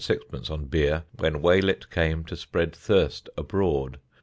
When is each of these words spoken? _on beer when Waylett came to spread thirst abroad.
_on 0.49 0.65
beer 0.65 1.03
when 1.19 1.43
Waylett 1.43 1.91
came 1.91 2.23
to 2.23 2.35
spread 2.35 2.73
thirst 2.75 3.29
abroad. 3.37 3.99